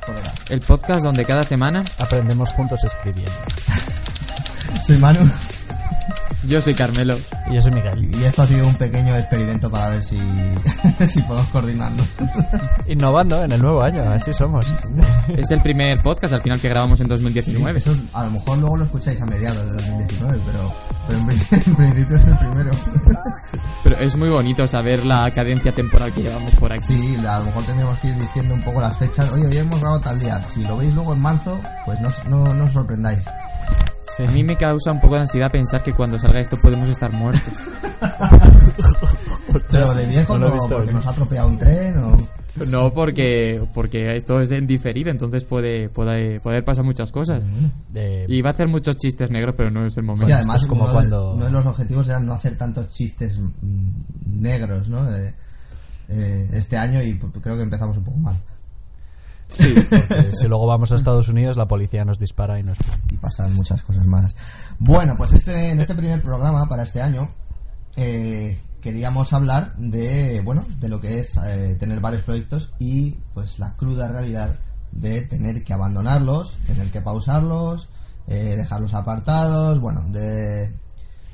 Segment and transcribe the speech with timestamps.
[0.00, 0.32] por hora.
[0.48, 3.32] El podcast donde cada semana Aprendemos juntos escribiendo.
[4.86, 5.30] Soy Manu
[6.44, 7.16] yo soy Carmelo.
[7.48, 8.10] Y yo soy Miguel.
[8.16, 10.16] y esto ha sido un pequeño experimento para ver si,
[11.06, 12.04] si podemos coordinarnos.
[12.88, 14.66] Innovando en el nuevo año, así somos.
[15.28, 17.78] Es el primer podcast al final que grabamos en 2019.
[17.78, 20.58] Eso es- a lo mejor luego lo escucháis a mediados de 2019, pero,
[20.91, 22.70] pero en, pri- en principio es el primero.
[23.84, 26.84] Pero es muy bonito saber la cadencia temporal que llevamos por aquí.
[26.86, 29.30] Sí, a lo mejor tendríamos que ir diciendo un poco las fechas.
[29.32, 30.38] Oye, hoy hemos grabado tal día.
[30.40, 33.24] Si lo veis luego en marzo, pues no, os- no, no os sorprendáis.
[34.16, 36.88] Sí, a mí me causa un poco de ansiedad pensar que cuando salga esto podemos
[36.88, 37.42] estar muertos.
[39.70, 42.16] Pero de viejo no lo he no, visto porque nos ha atropellado un tren o...
[42.70, 47.46] No porque porque esto es en diferido, entonces puede, puede, poder pasar muchas cosas.
[47.94, 50.26] Eh, Y va a hacer muchos chistes negros, pero no es el momento.
[50.26, 53.38] Sí, además, como uno, cuando- de, uno de los objetivos era no hacer tantos chistes
[53.38, 55.10] mm, negros, ¿no?
[55.10, 55.32] De-
[56.08, 58.36] eh, este año y creo que empezamos un poco mal.
[59.48, 59.74] sí,
[60.08, 62.76] porque si luego vamos a Estados Unidos, la policía nos dispara y nos...
[63.10, 64.36] y pasan muchas cosas más.
[64.78, 67.30] Bueno, pues este, en este primer programa para este año
[67.96, 73.58] eh, queríamos hablar de bueno de lo que es eh, tener varios proyectos y pues
[73.58, 74.58] la cruda realidad
[74.90, 77.88] de tener que abandonarlos, tener que pausarlos,
[78.26, 80.74] eh, dejarlos apartados, bueno, de,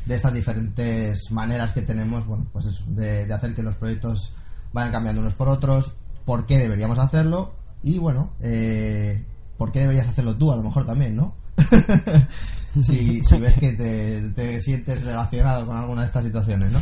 [0.07, 4.33] de estas diferentes maneras que tenemos, bueno, pues eso, de, de hacer que los proyectos
[4.73, 5.93] vayan cambiando unos por otros,
[6.25, 9.25] por qué deberíamos hacerlo y bueno, eh,
[9.57, 11.35] por qué deberías hacerlo tú a lo mejor también, ¿no?
[12.83, 16.79] si, si ves que te, te sientes relacionado con alguna de estas situaciones, ¿no?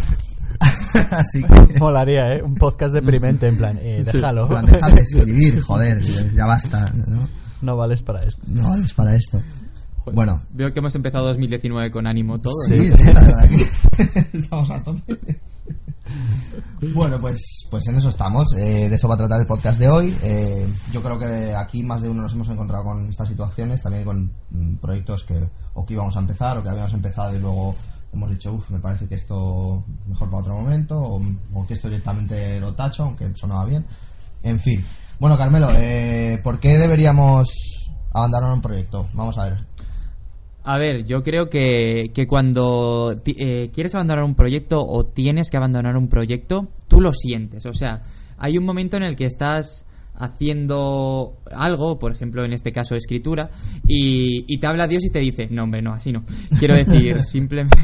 [1.10, 1.78] Así que...
[1.78, 2.42] Molaría, ¿eh?
[2.42, 4.42] Un podcast deprimente, en plan, eh, déjalo.
[4.42, 6.02] en plan, deja de escribir, joder,
[6.34, 7.28] ya basta, ¿no?
[7.62, 8.42] No vales para esto.
[8.46, 9.40] No es para esto.
[9.98, 12.54] Joder, Bueno, Veo que hemos empezado 2019 con ánimo todo.
[12.68, 12.94] Sí, ¿eh?
[12.96, 15.40] sí, la verdad que estamos a tope.
[16.94, 18.52] Bueno, pues, pues en eso estamos.
[18.56, 20.16] Eh, de eso va a tratar el podcast de hoy.
[20.22, 24.04] Eh, yo creo que aquí más de uno nos hemos encontrado con estas situaciones, también
[24.04, 25.40] con mm, proyectos que
[25.74, 27.74] o que íbamos a empezar o que habíamos empezado y luego
[28.16, 32.58] hemos dicho, uff, me parece que esto mejor para otro momento o, que esto directamente
[32.58, 33.84] lo tacho, aunque sonaba bien.
[34.42, 34.82] En fin.
[35.20, 37.48] Bueno, Carmelo, eh, ¿por qué deberíamos
[38.12, 39.08] abandonar un proyecto?
[39.12, 39.58] Vamos a ver.
[40.64, 45.56] A ver, yo creo que, que cuando eh, quieres abandonar un proyecto o tienes que
[45.56, 47.66] abandonar un proyecto, tú lo sientes.
[47.66, 48.02] O sea,
[48.38, 53.50] hay un momento en el que estás haciendo algo, por ejemplo, en este caso escritura,
[53.86, 56.24] y, y te habla Dios y te dice, no, hombre, no, así no.
[56.58, 57.78] Quiero decir, simplemente...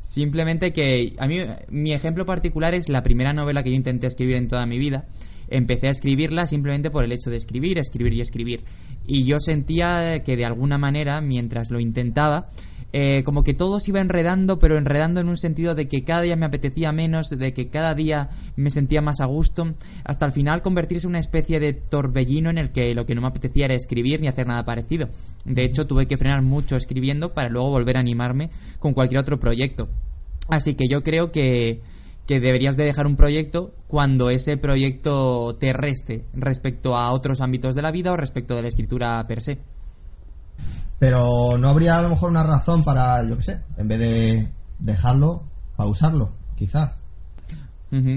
[0.00, 4.36] Simplemente que a mí mi ejemplo particular es la primera novela que yo intenté escribir
[4.36, 5.04] en toda mi vida.
[5.50, 8.64] Empecé a escribirla simplemente por el hecho de escribir, escribir y escribir.
[9.06, 12.48] Y yo sentía que de alguna manera, mientras lo intentaba,
[12.92, 16.22] eh, como que todo se iba enredando, pero enredando en un sentido de que cada
[16.22, 19.74] día me apetecía menos, de que cada día me sentía más a gusto,
[20.04, 23.20] hasta al final convertirse en una especie de torbellino en el que lo que no
[23.20, 25.08] me apetecía era escribir ni hacer nada parecido.
[25.44, 28.50] De hecho, tuve que frenar mucho escribiendo para luego volver a animarme
[28.80, 29.88] con cualquier otro proyecto.
[30.48, 31.80] Así que yo creo que,
[32.30, 37.74] que deberías de dejar un proyecto cuando ese proyecto te reste respecto a otros ámbitos
[37.74, 39.58] de la vida o respecto de la escritura per se.
[41.00, 44.48] Pero no habría a lo mejor una razón para, yo qué sé, en vez de
[44.78, 45.42] dejarlo,
[45.74, 46.94] pausarlo, quizá.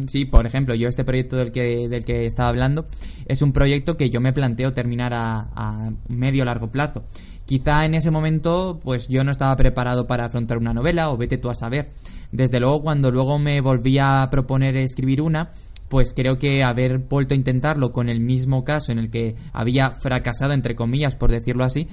[0.06, 2.86] Sí, por ejemplo, yo este proyecto del que, del que estaba hablando
[3.26, 7.02] es un proyecto que yo me planteo terminar a, a medio largo plazo.
[7.46, 11.38] Quizá en ese momento, pues yo no estaba preparado para afrontar una novela, o vete
[11.38, 11.92] tú a saber.
[12.32, 15.52] Desde luego, cuando luego me volví a proponer escribir una,
[15.90, 19.92] pues creo que haber vuelto a intentarlo con el mismo caso en el que había
[19.92, 21.88] fracasado, entre comillas, por decirlo así,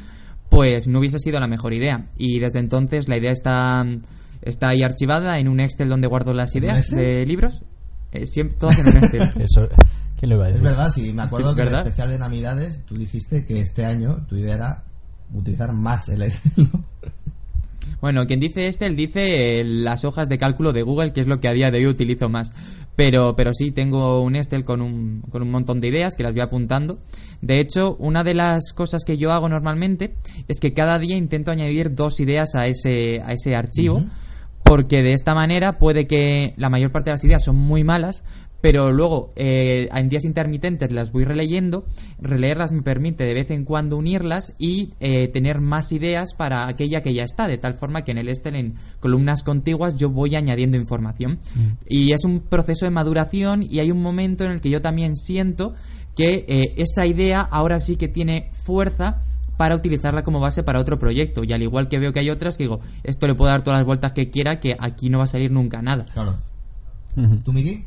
[0.48, 2.06] pues no hubiese sido la mejor idea.
[2.16, 3.84] Y desde entonces la idea está,
[4.42, 7.62] está ahí archivada en un Excel donde guardo las ¿En un ideas de libros.
[8.12, 9.30] Eh, siempre, todas en un Excel.
[9.38, 9.68] Eso,
[10.16, 10.68] ¿quién lo iba a Es decir?
[10.68, 14.24] verdad, sí, me acuerdo que en el especial de Navidades tú dijiste que este año
[14.28, 14.84] tu idea era
[15.34, 16.52] utilizar más el Excel.
[16.56, 16.84] ¿no?
[18.00, 21.38] Bueno, quien dice Excel dice eh, las hojas de cálculo de Google, que es lo
[21.38, 22.52] que a día de hoy utilizo más.
[22.96, 26.32] Pero, pero sí, tengo un Excel con un, con un montón de ideas que las
[26.32, 26.98] voy apuntando.
[27.42, 30.14] De hecho, una de las cosas que yo hago normalmente
[30.48, 34.04] es que cada día intento añadir dos ideas a ese, a ese archivo.
[34.62, 38.22] Porque de esta manera puede que la mayor parte de las ideas son muy malas,
[38.60, 41.84] pero luego eh, en días intermitentes las voy releyendo,
[42.20, 47.02] releerlas me permite de vez en cuando unirlas y eh, tener más ideas para aquella
[47.02, 50.36] que ya está, de tal forma que en el Excel en columnas contiguas yo voy
[50.36, 51.38] añadiendo información.
[51.88, 55.16] Y es un proceso de maduración y hay un momento en el que yo también
[55.16, 55.74] siento
[56.16, 59.20] que eh, esa idea ahora sí que tiene fuerza
[59.56, 61.44] para utilizarla como base para otro proyecto.
[61.44, 63.80] Y al igual que veo que hay otras que digo, esto le puedo dar todas
[63.80, 66.06] las vueltas que quiera, que aquí no va a salir nunca nada.
[66.12, 66.36] Claro.
[67.44, 67.84] ¿Tú, Miki?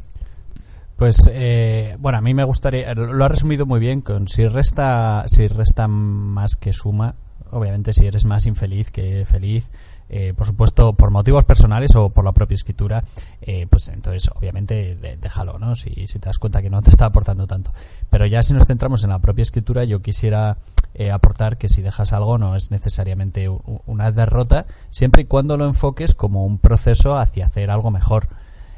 [1.04, 5.26] Pues eh, bueno, a mí me gustaría, lo ha resumido muy bien con si resta,
[5.28, 7.16] si resta más que suma,
[7.52, 9.70] obviamente si eres más infeliz que feliz,
[10.08, 13.04] eh, por supuesto por motivos personales o por la propia escritura,
[13.42, 15.76] eh, pues entonces obviamente déjalo, ¿no?
[15.76, 17.74] Si, si te das cuenta que no te está aportando tanto.
[18.10, 20.56] Pero ya si nos centramos en la propia escritura, yo quisiera
[20.94, 25.66] eh, aportar que si dejas algo no es necesariamente una derrota, siempre y cuando lo
[25.66, 28.30] enfoques como un proceso hacia hacer algo mejor.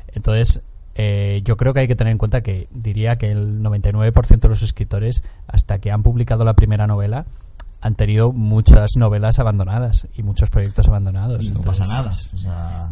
[0.07, 0.63] Entonces,
[0.95, 4.49] eh, yo creo que hay que tener en cuenta que diría que el 99% de
[4.49, 7.25] los escritores, hasta que han publicado la primera novela,
[7.81, 11.51] han tenido muchas novelas abandonadas y muchos proyectos abandonados.
[11.51, 12.09] no pasa nada.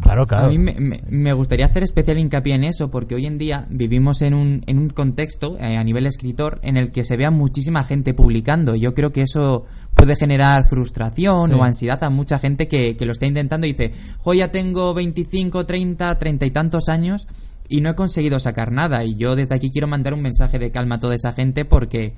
[0.02, 0.46] Claro, claro.
[0.46, 4.34] A mí me, gustaría hacer especial hincapié en eso porque hoy en día vivimos en
[4.34, 8.14] un, en un contexto eh, a nivel escritor en el que se vea muchísima gente
[8.14, 8.76] publicando.
[8.76, 9.64] Yo creo que eso
[9.94, 13.92] puede generar frustración o ansiedad a mucha gente que, que lo está intentando y dice,
[14.22, 17.26] hoy ya tengo 25, 30, 30 y tantos años
[17.74, 19.04] y no he conseguido sacar nada.
[19.04, 22.14] Y yo desde aquí quiero mandar un mensaje de calma a toda esa gente porque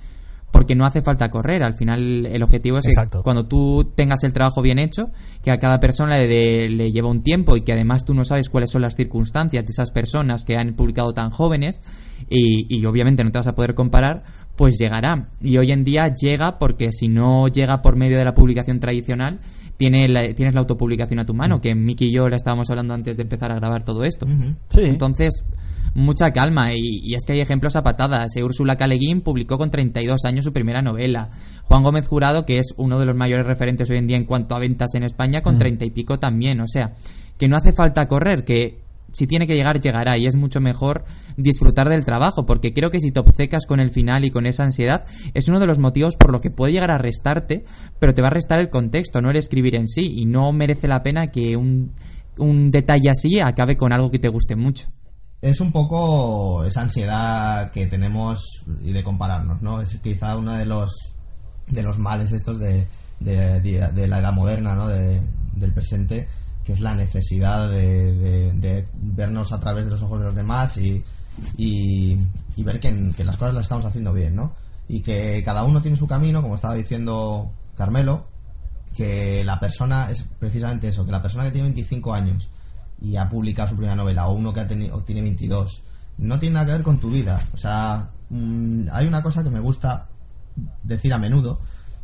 [0.50, 1.62] porque no hace falta correr.
[1.62, 5.11] Al final, el objetivo es que cuando tú tengas el trabajo bien hecho,
[5.43, 8.49] que a cada persona le, le, lleva un tiempo y que además tú no sabes
[8.49, 11.82] cuáles son las circunstancias de esas personas que han publicado tan jóvenes
[12.31, 14.25] y, y obviamente no te vas a poder comparar,
[14.56, 15.31] pues llegará.
[15.41, 19.41] Y hoy en día llega porque si no llega por medio de la publicación tradicional,
[19.76, 21.61] tiene tienes la autopublicación a tu mano, mm.
[21.61, 24.26] que Miki y yo la estábamos hablando antes de empezar a grabar todo esto.
[24.69, 24.81] sí.
[24.82, 25.46] Entonces,
[25.96, 26.73] mucha calma.
[26.75, 28.37] Y, es que hay ejemplos a patadas.
[28.37, 31.31] Eh, Úrsula Caleguín publicó con 32 años su primera novela.
[31.64, 34.55] Juan Gómez Jurado, que es uno de los mayores referentes hoy en día en cuanto
[34.55, 36.61] a ventas en España, con 30 y pico también.
[36.61, 36.93] O sea,
[37.38, 38.86] que no hace falta correr, que
[39.17, 40.19] si tiene que llegar, llegará.
[40.19, 41.05] Y es mucho mejor
[41.37, 44.65] disfrutar del trabajo, porque creo que si te obcecas con el final y con esa
[44.65, 47.65] ansiedad, es uno de los motivos por lo que puede llegar a restarte,
[47.99, 50.13] pero te va a restar el contexto, no el escribir en sí.
[50.17, 51.93] Y no merece la pena que un,
[52.37, 54.89] un detalle así acabe con algo que te guste mucho
[55.43, 59.81] es un poco esa ansiedad que tenemos y de compararnos, ¿no?
[59.81, 61.12] Es quizá uno de los
[61.69, 62.87] de los males estos de,
[63.21, 64.89] de, la edad moderna, ¿no?
[64.89, 66.29] del presente,
[66.67, 71.01] que es la necesidad de, vernos a través de los ojos de los demás y,
[71.57, 72.19] y,
[72.59, 74.53] ver que, que, las cosas las estamos haciendo bien, ¿no?
[74.89, 78.27] Y que cada uno tiene su camino, como estaba diciendo Carmelo,
[78.97, 82.49] que la persona es precisamente eso, que la persona que tiene 25 años
[83.01, 85.83] y ha publicado su primera novela, o uno que ha tenido, tiene 22,
[86.19, 87.41] no tiene nada que ver con tu vida.
[87.53, 90.09] O sea, mm, hay una cosa que me gusta
[90.83, 91.61] decir a menudo,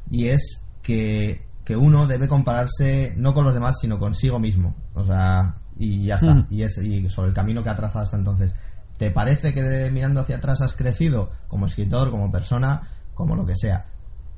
[0.08, 4.75] y es que, que, uno debe compararse no con los demás, sino consigo mismo.
[4.94, 6.35] O sea, y ya está.
[6.35, 6.47] Mm.
[6.50, 8.53] Y, es, y sobre el camino que ha trazado hasta entonces.
[8.99, 12.82] ¿Te parece que mirando hacia atrás has crecido como escritor, como persona,
[13.14, 13.87] como lo que sea?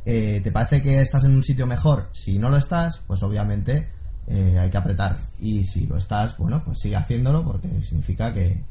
[0.07, 2.11] Eh, ¿Te parece que estás en un sitio mejor?
[2.13, 3.89] Si no lo estás, pues obviamente
[4.27, 5.19] eh, hay que apretar.
[5.39, 8.65] Y si lo estás, bueno, pues sigue haciéndolo porque significa que,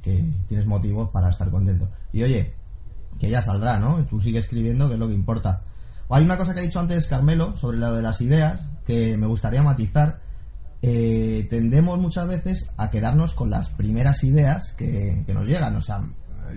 [0.48, 1.90] tienes motivos para estar contento.
[2.12, 2.54] Y oye,
[3.20, 4.04] que ya saldrá, ¿no?
[4.06, 5.62] Tú sigue escribiendo, que es lo que importa.
[6.13, 9.25] Hay una cosa que ha dicho antes Carmelo sobre lo de las ideas que me
[9.25, 10.19] gustaría matizar.
[10.81, 15.75] Eh, tendemos muchas veces a quedarnos con las primeras ideas que, que nos llegan.
[15.75, 16.01] O sea,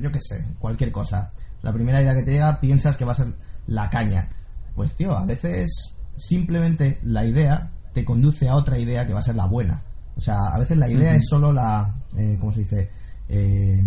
[0.02, 1.30] yo qué sé, cualquier cosa.
[1.62, 3.32] La primera idea que te llega piensas que va a ser
[3.66, 4.28] la caña.
[4.74, 9.22] Pues tío, a veces simplemente la idea te conduce a otra idea que va a
[9.22, 9.82] ser la buena.
[10.16, 11.94] O sea, a veces la idea es solo la.
[12.16, 12.90] Eh, ¿Cómo se dice?
[13.28, 13.82] Eh,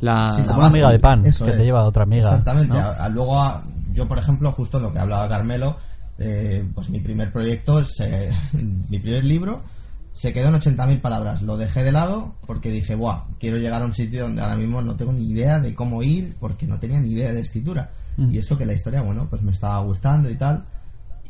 [0.00, 2.28] la, una amiga de pan que te lleva a otra amiga.
[2.28, 2.76] Exactamente.
[3.10, 3.62] luego,
[3.96, 5.76] yo, por ejemplo, justo lo que hablaba Carmelo,
[6.18, 7.82] eh, pues mi primer proyecto,
[8.90, 9.62] mi primer libro,
[10.12, 11.42] se quedó en 80.000 palabras.
[11.42, 14.80] Lo dejé de lado porque dije, Buah, quiero llegar a un sitio donde ahora mismo
[14.82, 17.90] no tengo ni idea de cómo ir porque no tenía ni idea de escritura.
[18.18, 20.64] Y eso que la historia, bueno, pues me estaba gustando y tal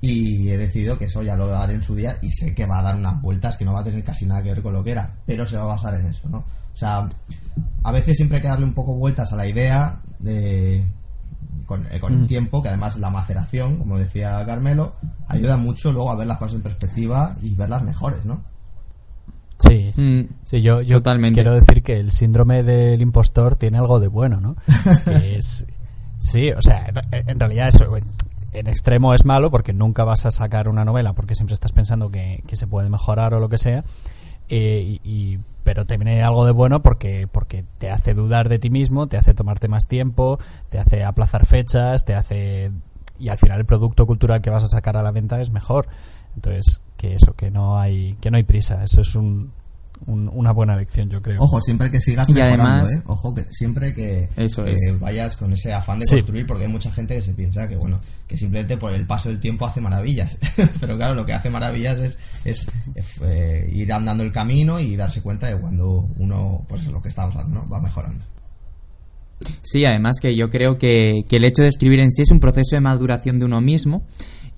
[0.00, 2.80] y he decidido que eso ya lo daré en su día y sé que va
[2.80, 4.84] a dar unas vueltas que no va a tener casi nada que ver con lo
[4.84, 6.38] que era, pero se va a basar en eso, ¿no?
[6.38, 7.08] O sea,
[7.82, 10.84] a veces siempre hay que darle un poco vueltas a la idea de
[11.64, 12.26] con, eh, el mm.
[12.26, 14.94] tiempo, que además la maceración, como decía Carmelo,
[15.28, 18.42] ayuda mucho luego a ver las cosas en perspectiva y verlas mejores, ¿no?
[19.58, 20.34] Sí, sí, mm.
[20.44, 24.56] sí yo, yo quiero decir que el síndrome del impostor tiene algo de bueno, ¿no?
[25.22, 25.66] es,
[26.18, 27.90] sí, o sea, en realidad eso,
[28.56, 32.10] en extremo es malo porque nunca vas a sacar una novela porque siempre estás pensando
[32.10, 33.84] que, se puede mejorar o lo que sea.
[34.48, 39.08] Eh, y, pero viene algo de bueno porque, porque te hace dudar de ti mismo,
[39.08, 40.38] te hace tomarte más tiempo,
[40.68, 42.70] te hace aplazar fechas, te hace...
[43.18, 45.88] Y al final el producto cultural que vas a sacar a la venta es mejor.
[46.34, 48.84] Entonces, que eso, que no hay, que no hay prisa.
[48.84, 49.52] Eso es un,
[50.06, 51.40] una buena lección, yo creo.
[51.40, 53.02] Ojo, siempre que sigas y además, ¿eh?
[53.06, 54.28] Ojo, que siempre que,
[55.00, 57.98] vayas con ese afán de construir, porque hay mucha gente que se piensa que, bueno,
[58.28, 60.38] que simplemente por el paso del tiempo hace maravillas.
[60.80, 62.66] Pero claro, lo que hace maravillas es, es,
[63.22, 67.34] eh, ir andando el camino y darse cuenta de cuando uno, pues lo que estamos
[67.34, 68.24] hablando, va mejorando.
[69.62, 72.40] Sí, además que yo creo que, que el hecho de escribir en sí es un
[72.40, 74.02] proceso de maduración de uno mismo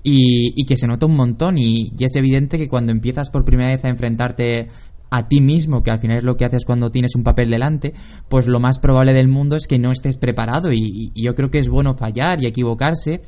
[0.03, 3.43] y, y que se nota un montón y, y es evidente que cuando empiezas por
[3.43, 4.69] primera vez a enfrentarte
[5.09, 7.93] a ti mismo, que al final es lo que haces cuando tienes un papel delante,
[8.27, 11.49] pues lo más probable del mundo es que no estés preparado y, y yo creo
[11.49, 13.21] que es bueno fallar y equivocarse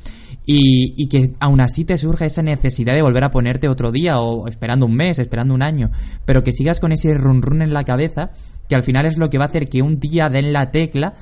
[0.46, 4.20] y, y, que aún así te surja esa necesidad de volver a ponerte otro día
[4.20, 5.90] o esperando un mes, esperando un año,
[6.24, 8.30] pero que sigas con ese run run en la cabeza
[8.68, 11.14] que al final es lo que va a hacer que un día den la tecla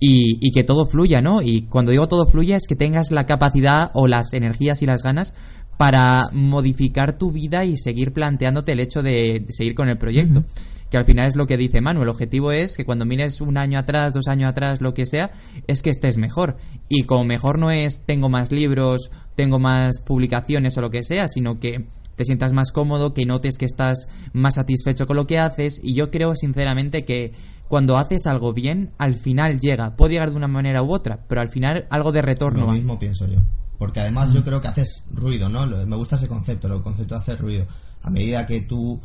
[0.00, 1.42] y, y, que todo fluya, ¿no?
[1.42, 5.02] Y cuando digo todo fluya es que tengas la capacidad o las energías y las
[5.02, 5.34] ganas
[5.78, 10.40] para modificar tu vida y seguir planteándote el hecho de, de seguir con el proyecto.
[10.40, 10.88] Uh -huh.
[10.90, 12.02] Que al final es lo que dice Manu.
[12.02, 15.30] El objetivo es que cuando mires un año atrás, dos años atrás, lo que sea,
[15.66, 16.56] es que estés mejor.
[16.88, 21.28] Y como mejor no es tengo más libros, tengo más publicaciones o lo que sea,
[21.28, 21.84] sino que
[22.16, 25.78] te sientas más cómodo, que notes que estás más satisfecho con lo que haces.
[25.82, 27.32] Y yo creo sinceramente que
[27.68, 29.94] cuando haces algo bien, al final llega.
[29.94, 32.66] Puede llegar de una manera u otra, pero al final algo de retorno.
[32.66, 33.40] Lo mismo pienso yo.
[33.78, 35.66] Porque además yo creo que haces ruido, ¿no?
[35.66, 37.64] Me gusta ese concepto, el concepto de hacer ruido.
[38.02, 39.00] A medida que tú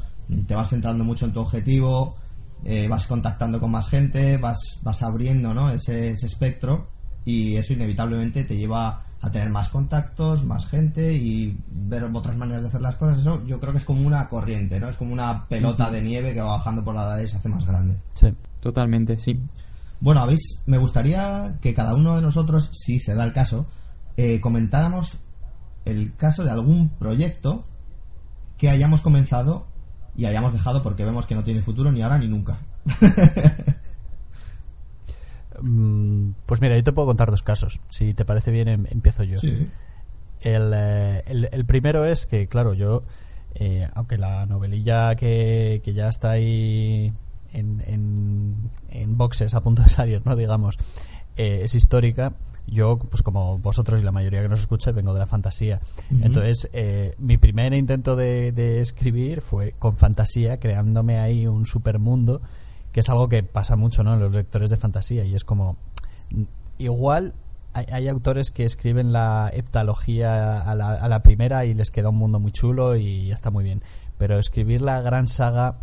[0.48, 2.16] te vas centrando mucho en tu objetivo,
[2.66, 5.70] eh, vas contactando con más gente, vas, vas abriendo ¿no?
[5.70, 6.88] ese, ese espectro
[7.26, 12.64] y eso inevitablemente te lleva a tener más contactos, más gente y ver otras maneras
[12.64, 13.20] de hacer las cosas.
[13.20, 14.90] Eso yo creo que es como una corriente, ¿no?
[14.90, 17.48] Es como una pelota de nieve que va bajando por la edad y se hace
[17.48, 17.96] más grande.
[18.16, 19.40] Sí, totalmente, sí.
[20.02, 23.66] Bueno, habéis, me gustaría que cada uno de nosotros, si se da el caso,
[24.18, 25.18] eh, comentáramos
[25.86, 27.64] el caso de algún proyecto
[28.58, 29.66] que hayamos comenzado
[30.16, 32.60] y hayamos dejado porque vemos que no tiene futuro ni ahora ni nunca.
[35.62, 37.80] Mm, pues mira, yo te puedo contar dos casos.
[37.90, 39.40] Si te parece bien, em, empiezo yo.
[39.40, 39.68] Sí.
[40.42, 43.04] El, eh, el, el, primero es que, claro, yo,
[43.56, 47.14] eh, aunque la novelilla que, que ya está ahí
[47.54, 48.56] en, en,
[48.90, 50.36] en, boxes a punto de salir, ¿no?
[50.36, 50.78] Digamos,
[51.38, 52.34] eh, es histórica
[52.68, 55.80] yo, pues como vosotros y la mayoría que nos escucha, vengo de la fantasía.
[56.10, 56.26] Uh -huh.
[56.26, 62.42] Entonces, eh, mi primer intento de, de, escribir fue con fantasía, creándome ahí un supermundo,
[62.92, 64.14] que es algo que pasa mucho ¿no?
[64.14, 65.26] en los lectores de fantasía.
[65.26, 65.78] Y es como,
[66.78, 67.34] igual
[67.74, 72.10] hay, hay autores que escriben la heptalogía a la, a la, primera y les queda
[72.10, 73.82] un mundo muy chulo y ya está muy bien.
[74.18, 75.76] Pero escribir la gran saga,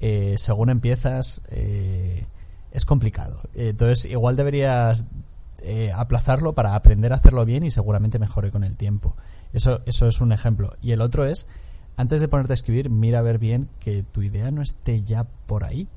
[0.00, 2.26] eh, según empiezas, eh,
[2.70, 3.40] es complicado.
[3.54, 5.04] Entonces, igual deberías
[5.64, 9.16] eh, aplazarlo para aprender a hacerlo bien y seguramente mejore con el tiempo.
[9.52, 10.74] Eso, eso es un ejemplo.
[10.82, 11.46] Y el otro es,
[11.96, 15.24] antes de ponerte a escribir, mira a ver bien que tu idea no esté ya
[15.46, 15.88] por ahí.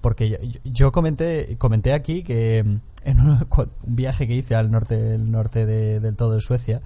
[0.00, 4.70] Porque yo, yo comenté, comenté aquí que mm, en un, un, viaje que hice al
[4.70, 6.80] norte, el norte de, del todo de Suecia,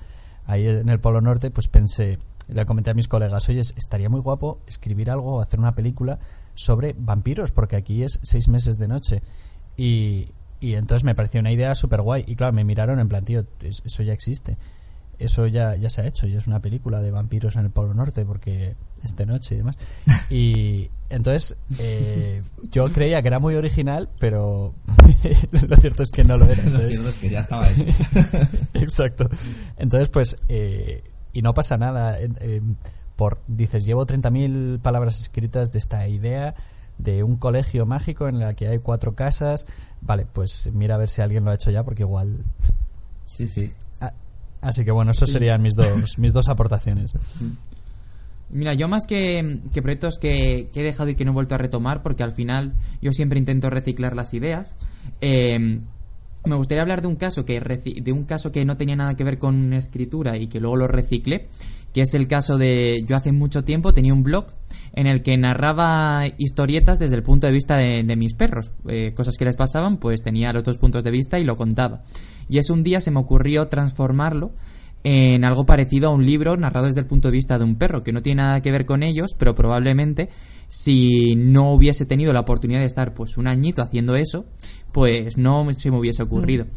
[0.46, 4.20] ahí en el Polo Norte, pues pensé, le comenté a mis colegas, oye, estaría muy
[4.20, 6.18] guapo escribir algo o hacer una película
[6.54, 9.22] sobre vampiros, porque aquí es seis meses de noche.
[9.76, 10.28] Y,
[10.60, 12.24] y entonces me pareció una idea súper guay.
[12.26, 14.56] Y claro, me miraron en plan, tío, eso ya existe.
[15.18, 16.26] Eso ya, ya se ha hecho.
[16.26, 19.58] Y es una película de vampiros en el Polo Norte porque es de noche y
[19.58, 19.76] demás.
[20.30, 24.74] Y entonces eh, yo creía que era muy original, pero
[25.68, 26.62] lo cierto es que no lo era.
[26.64, 27.84] Entonces, lo cierto es que ya estaba hecho.
[28.74, 29.28] Exacto.
[29.78, 32.18] Entonces, pues, eh, y no pasa nada.
[32.18, 32.60] Eh,
[33.14, 36.54] por Dices, llevo 30.000 palabras escritas de esta idea
[36.98, 39.66] de un colegio mágico en el que hay cuatro casas.
[40.00, 42.38] Vale, pues mira a ver si alguien lo ha hecho ya, porque igual.
[43.26, 43.72] Sí, sí.
[44.00, 44.12] Ah,
[44.62, 45.34] así que bueno, esas sí.
[45.34, 47.12] serían mis dos, mis dos aportaciones.
[48.48, 51.54] Mira, yo más que, que proyectos que, que, he dejado y que no he vuelto
[51.56, 54.76] a retomar, porque al final yo siempre intento reciclar las ideas.
[55.20, 55.80] Eh,
[56.46, 59.24] me gustaría hablar de un caso que de un caso que no tenía nada que
[59.24, 61.48] ver con escritura y que luego lo reciclé,
[61.92, 64.46] que es el caso de yo hace mucho tiempo tenía un blog
[64.96, 68.72] en el que narraba historietas desde el punto de vista de, de mis perros.
[68.88, 72.02] Eh, cosas que les pasaban, pues tenía los dos puntos de vista y lo contaba.
[72.48, 74.52] Y es un día se me ocurrió transformarlo
[75.04, 78.02] en algo parecido a un libro narrado desde el punto de vista de un perro,
[78.02, 80.30] que no tiene nada que ver con ellos, pero probablemente
[80.66, 84.46] si no hubiese tenido la oportunidad de estar pues un añito haciendo eso,
[84.92, 86.64] pues no se me hubiese ocurrido.
[86.64, 86.68] Mm.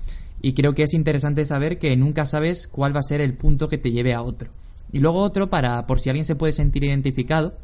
[0.42, 3.70] Y creo que es interesante saber que nunca sabes cuál va a ser el punto
[3.70, 4.52] que te lleve a otro.
[4.92, 7.58] Y luego otro para por si alguien se puede sentir identificado,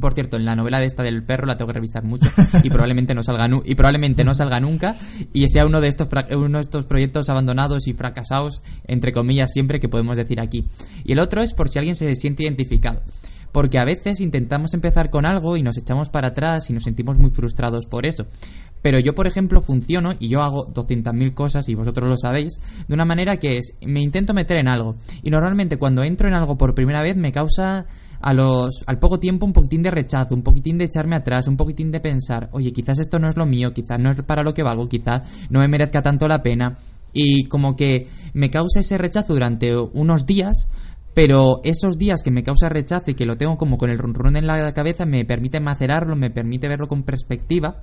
[0.00, 2.30] por cierto, en la novela de esta del perro la tengo que revisar mucho
[2.62, 4.96] y probablemente no salga y probablemente no salga nunca
[5.32, 9.80] y sea uno de estos uno de estos proyectos abandonados y fracasados entre comillas siempre
[9.80, 10.66] que podemos decir aquí.
[11.04, 13.02] Y el otro es por si alguien se siente identificado.
[13.52, 17.18] Porque a veces intentamos empezar con algo y nos echamos para atrás y nos sentimos
[17.18, 18.26] muy frustrados por eso.
[18.80, 22.58] Pero yo, por ejemplo, funciono y yo hago 200.000 cosas y vosotros lo sabéis,
[22.88, 24.96] de una manera que es, me intento meter en algo.
[25.22, 27.84] Y normalmente cuando entro en algo por primera vez me causa
[28.22, 31.56] a los, al poco tiempo un poquitín de rechazo, un poquitín de echarme atrás, un
[31.56, 34.54] poquitín de pensar, oye, quizás esto no es lo mío, quizás no es para lo
[34.54, 36.78] que valgo, quizás no me merezca tanto la pena.
[37.12, 40.68] Y como que me causa ese rechazo durante unos días,
[41.14, 44.36] pero esos días que me causa rechazo y que lo tengo como con el run
[44.36, 47.82] en la cabeza me permite macerarlo, me permite verlo con perspectiva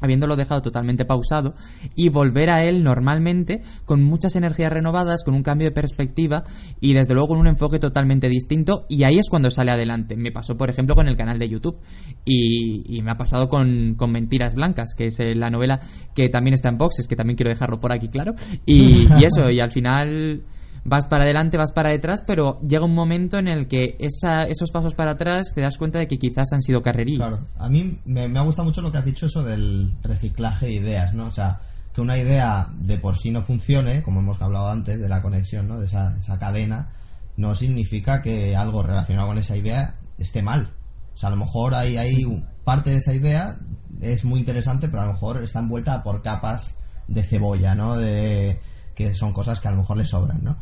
[0.00, 1.54] habiéndolo dejado totalmente pausado,
[1.94, 6.44] y volver a él normalmente con muchas energías renovadas, con un cambio de perspectiva
[6.80, 10.16] y desde luego con un enfoque totalmente distinto, y ahí es cuando sale adelante.
[10.16, 11.78] Me pasó, por ejemplo, con el canal de YouTube,
[12.24, 15.80] y, me ha pasado con, con, Mentiras Blancas, que es eh, la novela
[16.14, 18.34] que también está en boxes, que también quiero dejarlo por aquí claro,
[18.64, 20.42] y, y eso, y al final
[20.86, 24.70] vas para adelante, vas para detrás, pero llega un momento en el que esa, esos
[24.70, 27.16] pasos para atrás te das cuenta de que quizás han sido carrería.
[27.16, 30.66] Claro, a mí me, me ha gustado mucho lo que has dicho eso del reciclaje
[30.66, 31.26] de ideas, ¿no?
[31.26, 31.60] O sea,
[31.92, 35.68] que una idea de por sí no funcione, como hemos hablado antes de la conexión,
[35.68, 35.80] ¿no?
[35.80, 36.90] De esa, esa cadena,
[37.36, 40.70] no significa que algo relacionado con esa idea esté mal.
[41.14, 43.56] O sea, a lo mejor hay, hay parte de esa idea
[44.00, 46.74] es muy interesante, pero a lo mejor está envuelta por capas
[47.08, 47.96] de cebolla, ¿no?
[47.96, 48.60] De
[48.94, 50.56] que son cosas que a lo mejor le sobran, ¿no?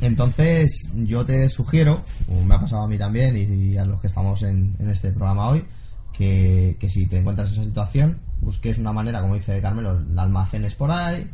[0.00, 2.02] Entonces, yo te sugiero,
[2.46, 5.64] me ha pasado a mí también y, a los que estamos en, este programa hoy,
[6.12, 10.74] que, si te encuentras en esa situación, busques una manera, como dice Carmelo, la almacenes
[10.74, 11.30] por ahí,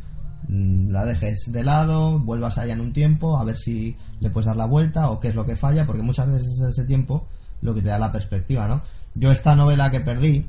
[0.48, 4.46] mm, la dejes de lado, vuelvas allá en un tiempo, a ver si le puedes
[4.46, 7.26] dar la vuelta o qué es lo que falla, porque muchas veces es ese tiempo
[7.62, 8.82] lo que te da la perspectiva, ¿no?
[9.14, 10.46] Yo esta novela que perdí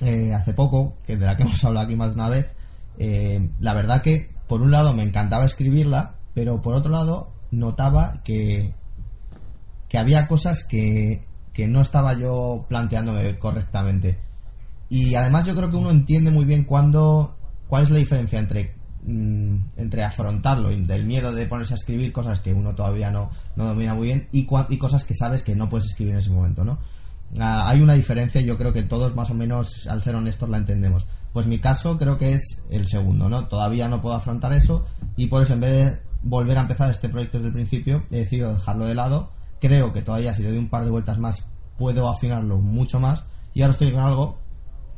[0.00, 2.50] eh, hace poco, que de la que hemos hablado aquí más de una vez,
[2.98, 8.22] eh, la verdad que por un lado me encantaba escribirla, pero por otro lado notaba
[8.24, 8.72] que,
[9.88, 14.18] que había cosas que, que no estaba yo planteándome correctamente.
[14.88, 17.36] Y además yo creo que uno entiende muy bien cuándo,
[17.68, 18.74] cuál es la diferencia entre,
[19.04, 23.66] mm, entre afrontarlo del miedo de ponerse a escribir cosas que uno todavía no, no
[23.66, 26.64] domina muy bien y, y cosas que sabes que no puedes escribir en ese momento,
[26.64, 26.78] ¿no?
[27.38, 30.50] Ah, hay una diferencia y yo creo que todos más o menos, al ser honestos,
[30.50, 31.06] la entendemos.
[31.32, 33.46] Pues mi caso creo que es el segundo, ¿no?
[33.48, 34.84] Todavía no puedo afrontar eso
[35.16, 38.18] y por eso en vez de volver a empezar este proyecto desde el principio, he
[38.18, 39.30] decidido dejarlo de lado.
[39.60, 41.44] Creo que todavía si le doy un par de vueltas más
[41.76, 43.24] puedo afinarlo mucho más.
[43.54, 44.38] Y ahora estoy con algo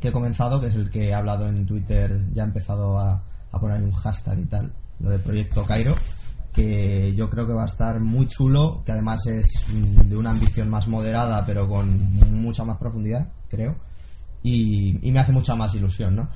[0.00, 3.22] que he comenzado, que es el que he hablado en Twitter, ya he empezado a,
[3.50, 5.94] a poner un hashtag y tal, lo del proyecto Cairo,
[6.52, 10.68] que yo creo que va a estar muy chulo, que además es de una ambición
[10.68, 11.98] más moderada, pero con
[12.32, 13.76] mucha más profundidad, creo.
[14.42, 16.28] Y, y me hace mucha más ilusión, ¿no?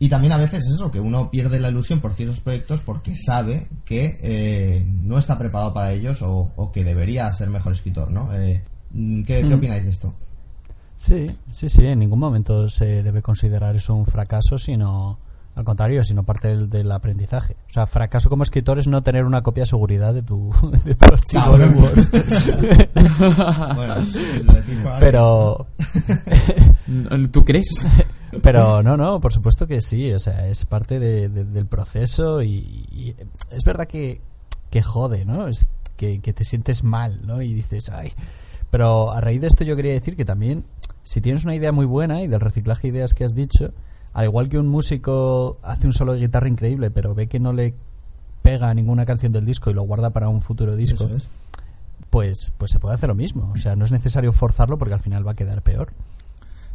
[0.00, 3.14] Y también a veces es eso, que uno pierde la ilusión por ciertos proyectos porque
[3.16, 8.32] sabe que eh, no está preparado para ellos o, que debería ser mejor escritor, ¿no?
[8.34, 9.54] Eh, ¿qué, ¿Qué mm.
[9.54, 10.14] opináis de esto?
[10.96, 15.18] Sí, sí, sí, en ningún momento se debe considerar eso un fracaso, sino
[15.58, 17.56] al contrario, sino parte del, aprendizaje.
[17.68, 20.52] O sea, fracaso como escritor es no tener una copia de seguridad de tu,
[20.84, 21.98] de tu archivo de Word.
[23.74, 25.66] bueno, lo Pero...
[27.32, 27.82] ¿Tú crees?
[28.42, 33.16] Pero no, no, por supuesto que sí, o sea, es parte del proceso y,
[33.50, 34.20] es verdad que,
[34.70, 35.48] que jode, ¿no?
[35.48, 37.42] Es que, te sientes mal, ¿no?
[37.42, 38.12] Y dices, ay.
[38.70, 40.64] Pero a raíz de esto yo quería decir que también,
[41.04, 43.72] si tienes una idea muy buena y del reciclaje de ideas que has dicho,
[44.12, 47.52] al igual que un músico hace un solo de guitarra increíble, pero ve que no
[47.52, 47.74] le
[48.42, 51.08] pega ninguna canción del disco y lo guarda para un futuro disco,
[52.10, 53.50] pues, pues se puede hacer lo mismo.
[53.54, 55.92] O sea, no es necesario forzarlo porque al final va a quedar peor.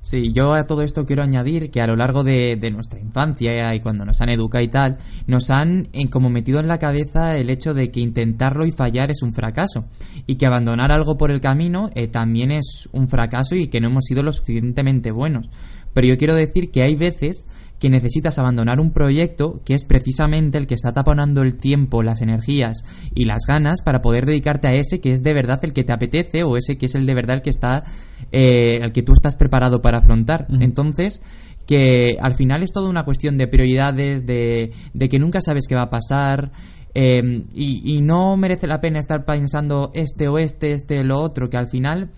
[0.04, 3.80] Sí, yo a todo esto quiero añadir que a lo largo de, nuestra infancia y
[3.80, 7.50] cuando nos han educado y tal, nos han eh, como metido en la cabeza el
[7.50, 9.86] hecho de que intentarlo y fallar es un fracaso
[10.28, 13.88] y que abandonar algo por el camino eh, también es un fracaso y que no
[13.88, 15.50] hemos sido lo suficientemente buenos.
[15.94, 17.48] Pero yo quiero decir que hay veces
[17.84, 22.22] que necesitas abandonar un proyecto que es precisamente el que está taponando el tiempo, las
[22.22, 25.84] energías y las ganas para poder dedicarte a ese que es de verdad el que
[25.84, 27.84] te apetece o ese que es el de verdad el que está,
[28.32, 30.48] eh, el que tú estás preparado para afrontar.
[30.62, 31.22] Entonces,
[31.68, 35.76] que al final es toda una cuestión de prioridades, de, de que nunca sabes qué
[35.76, 36.54] va a pasar.
[36.96, 41.20] Eh, y, y no merece la pena estar pensando este o este, este o lo
[41.20, 42.12] otro, que al final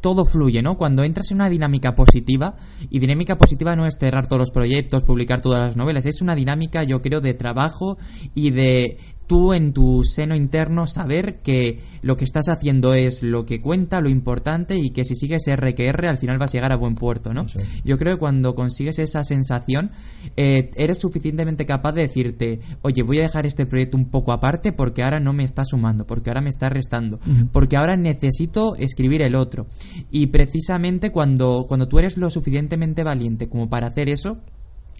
[0.00, 0.76] todo fluye, ¿no?
[0.76, 2.54] Cuando entras en una dinámica positiva,
[2.88, 6.34] y dinámica positiva no es cerrar todos los proyectos, publicar todas las novelas, es una
[6.34, 7.98] dinámica, yo creo, de trabajo
[8.34, 8.96] y de
[9.30, 14.00] tú en tu seno interno saber que lo que estás haciendo es lo que cuenta,
[14.00, 16.76] lo importante y que si sigues R que R al final vas a llegar a
[16.76, 17.46] buen puerto, ¿no?
[17.84, 19.92] Yo creo que cuando consigues esa sensación
[20.36, 24.72] eh, eres suficientemente capaz de decirte, oye, voy a dejar este proyecto un poco aparte
[24.72, 27.20] porque ahora no me está sumando, porque ahora me está restando,
[27.52, 29.68] porque ahora necesito escribir el otro.
[30.10, 34.38] Y precisamente cuando, cuando tú eres lo suficientemente valiente como para hacer eso,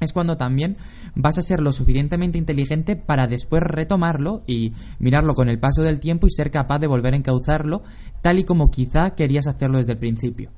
[0.00, 0.76] es cuando también
[1.14, 6.00] vas a ser lo suficientemente inteligente para después retomarlo y mirarlo con el paso del
[6.00, 7.82] tiempo y ser capaz de volver a encauzarlo
[8.22, 10.50] tal y como quizá querías hacerlo desde el principio.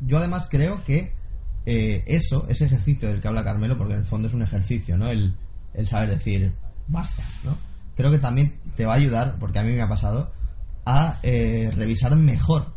[0.00, 1.12] Yo además creo que
[1.66, 4.96] eh, eso, ese ejercicio del que habla Carmelo, porque en el fondo es un ejercicio,
[4.96, 5.08] ¿no?
[5.08, 5.34] El,
[5.74, 6.52] el saber decir,
[6.86, 7.58] basta, ¿no?
[7.96, 10.30] Creo que también te va a ayudar, porque a mí me ha pasado,
[10.86, 12.72] a eh, revisar mejor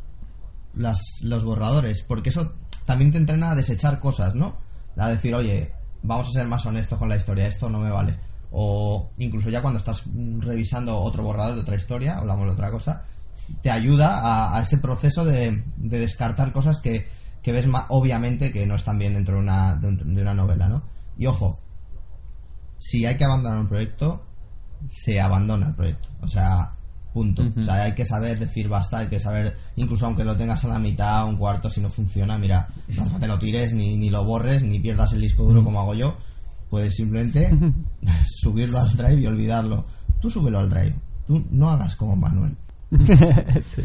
[0.74, 2.54] las, los borradores, porque eso
[2.86, 4.58] también te entrena a desechar cosas, ¿no?
[4.98, 5.72] A decir, oye,
[6.04, 8.18] vamos a ser más honestos con la historia, esto no me vale.
[8.52, 12.72] O incluso ya cuando estás mm, revisando otro borrador de otra historia, hablamos de otra
[12.72, 13.04] cosa,
[13.62, 17.08] te ayuda a, a ese proceso de, de, descartar cosas que,
[17.42, 20.68] que ves más, obviamente que no están bien dentro de una, de, de una novela,
[20.68, 20.84] ¿no?
[21.18, 21.60] Y ojo,
[22.80, 24.24] si hay que abandonar un proyecto,
[24.88, 26.08] se abandona el proyecto.
[26.22, 26.74] O sea,
[27.14, 27.42] punto.
[27.42, 27.60] Uh -huh.
[27.60, 30.68] O sea, hay que saber decir basta, hay que saber, incluso aunque lo tengas a
[30.68, 34.24] la mitad, un cuarto, si no funciona, mira, no te lo tires, ni, ni lo
[34.24, 36.18] borres, ni pierdas el disco duro como hago yo.
[36.70, 37.52] Puedes simplemente
[38.26, 39.86] subirlo al drive y olvidarlo.
[40.22, 40.96] Tú súbelo al drive.
[41.28, 42.56] Tú no hagas como Manuel.
[43.66, 43.84] sí.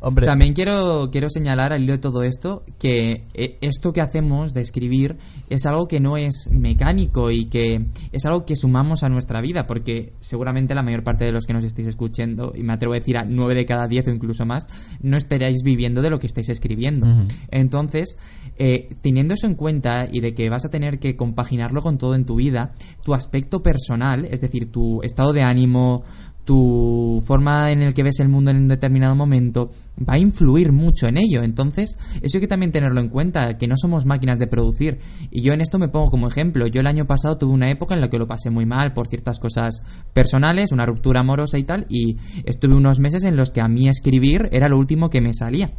[0.00, 0.26] Hombre.
[0.26, 4.62] También quiero, quiero señalar al hilo de todo esto que eh, esto que hacemos de
[4.62, 5.16] escribir
[5.48, 9.66] es algo que no es mecánico y que es algo que sumamos a nuestra vida,
[9.66, 12.96] porque seguramente la mayor parte de los que nos estéis escuchando, y me atrevo a
[12.96, 14.66] decir a 9 de cada 10 o incluso más,
[15.00, 17.06] no estaréis viviendo de lo que estáis escribiendo.
[17.06, 17.36] Uh -huh.
[17.50, 18.16] Entonces,
[18.56, 22.16] eh, teniendo eso en cuenta y de que vas a tener que compaginarlo con todo
[22.16, 22.72] en tu vida,
[23.04, 26.02] tu aspecto personal, es decir, tu estado de ánimo,
[26.48, 30.72] tu forma en el que ves el mundo en un determinado momento va a influir
[30.72, 31.42] mucho en ello.
[31.42, 34.98] Entonces, eso hay que también tenerlo en cuenta, que no somos máquinas de producir.
[35.30, 36.66] Y yo en esto me pongo como ejemplo.
[36.66, 39.08] Yo el año pasado tuve una época en la que lo pasé muy mal por
[39.08, 39.82] ciertas cosas
[40.14, 43.86] personales, una ruptura amorosa y tal, y estuve unos meses en los que a mí
[43.86, 45.70] escribir era lo último que me salía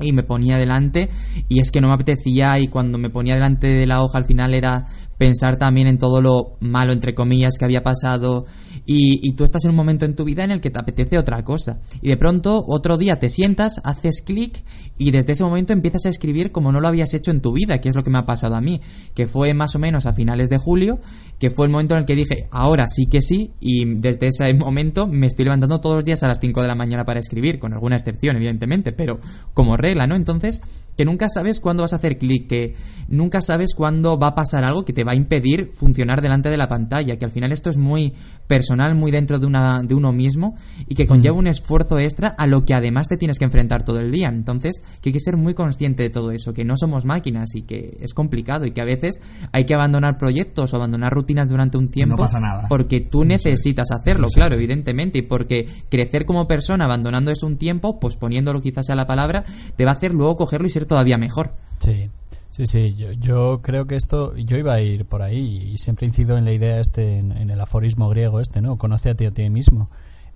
[0.00, 1.08] y me ponía delante
[1.48, 4.24] y es que no me apetecía y cuando me ponía delante de la hoja al
[4.24, 4.84] final era
[5.18, 8.46] pensar también en todo lo malo entre comillas que había pasado
[8.86, 11.18] y, y, tú estás en un momento en tu vida en el que te apetece
[11.18, 11.82] otra cosa.
[12.00, 14.64] Y de pronto, otro día te sientas, haces clic
[14.96, 17.82] y desde ese momento empiezas a escribir como no lo habías hecho en tu vida,
[17.82, 18.80] que es lo que me ha pasado a mí,
[19.14, 21.00] que fue más o menos a finales de julio,
[21.38, 24.54] que fue el momento en el que dije, ahora sí que sí, y desde ese
[24.58, 27.58] momento me estoy levantando todos los días a las 5 de la mañana para escribir,
[27.58, 29.20] con alguna excepción, evidentemente, pero
[29.54, 30.16] como regla, ¿no?
[30.16, 30.62] Entonces,
[30.98, 32.74] que nunca sabes cuándo vas a hacer clic, que
[33.06, 36.56] nunca sabes cuándo va a pasar algo que te va a impedir funcionar delante de
[36.56, 38.12] la pantalla, que al final esto es muy
[38.48, 40.56] personal, muy dentro de, una, de uno mismo
[40.88, 44.00] y que conlleva un esfuerzo extra a lo que además te tienes que enfrentar todo
[44.00, 44.26] el día.
[44.26, 47.62] Entonces, que hay que ser muy consciente de todo eso, que no somos máquinas y
[47.62, 49.20] que es complicado y que a veces
[49.52, 52.66] hay que abandonar proyectos o abandonar rutinas durante un tiempo no pasa nada.
[52.68, 58.00] porque tú necesitas hacerlo, claro, evidentemente, y porque crecer como persona abandonando eso un tiempo,
[58.00, 59.44] pues poniéndolo quizás sea la palabra,
[59.76, 61.52] te va a hacer luego cogerlo y ser todavía mejor.
[61.78, 62.10] Sí.
[62.50, 66.08] Sí, sí, yo, yo, creo que esto, yo iba a ir por ahí y siempre
[66.08, 68.78] incido en la idea este, en, en el aforismo griego este, ¿no?
[68.78, 69.88] Conoce a ti a ti mismo.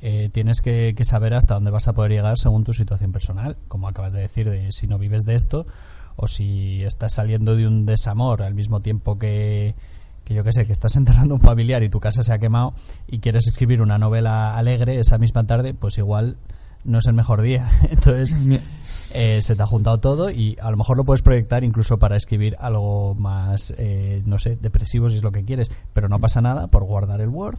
[0.05, 3.57] Eh, tienes que, que, saber hasta dónde vas a poder llegar según tu situación personal,
[3.69, 5.65] como acabas de decir, de si no vives de esto
[6.17, 9.77] o si estás saliendo de un desamor al mismo tiempo que,
[10.25, 12.39] que yo que sé, que estás enterrando a un familiar y tu casa se ha
[12.39, 12.75] quemado
[13.07, 16.37] y quieres escribir una novela alegre esa misma tarde, pues igual
[16.85, 17.71] no es el mejor día.
[17.91, 18.35] Entonces
[19.15, 22.17] eh, se te ha juntado todo y a lo mejor lo puedes proyectar incluso para
[22.17, 26.41] escribir algo más, eh, no sé, depresivo si es lo que quieres, pero no pasa
[26.41, 27.59] nada por guardar el Word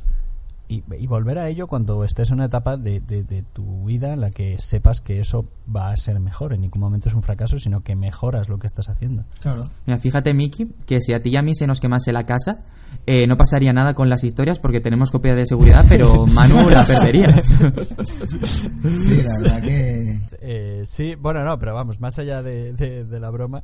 [0.74, 4.14] y, y volver a ello cuando estés en una etapa de, de, de, tu vida
[4.14, 6.54] en la que sepas que eso va a ser mejor.
[6.54, 9.24] En ningún momento es un fracaso, sino que mejoras lo que estás haciendo.
[9.40, 9.70] Claro.
[9.86, 12.64] Mira, fíjate, Miki, que si a ti y a mí se nos quemase la casa,
[13.06, 16.86] eh, no pasaría nada con las historias porque tenemos copia de seguridad, pero Manu la
[16.86, 17.32] perdería.
[17.42, 20.20] sí, la verdad que...
[20.42, 23.64] Eh, sí, bueno, no, pero vamos, más allá de, de, de la broma,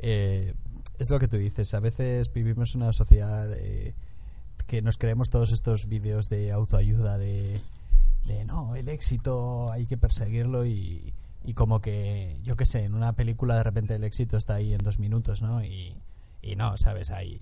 [0.00, 0.54] eh,
[0.98, 1.72] es lo que tú dices.
[1.74, 3.48] A veces vivimos en una sociedad
[4.68, 7.58] que nos creemos todos estos vídeos de autoayuda de,
[8.26, 12.94] de no, el éxito hay que perseguirlo y, y como que, yo qué sé, en
[12.94, 15.64] una película de repente el éxito está ahí en dos minutos, ¿no?
[15.64, 15.96] Y,
[16.42, 17.10] y no, ¿sabes?
[17.10, 17.40] Ahí...